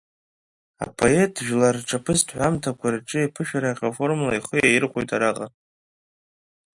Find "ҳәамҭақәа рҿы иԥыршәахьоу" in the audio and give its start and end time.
2.35-3.91